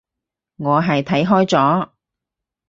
[0.57, 1.89] 我係睇開咗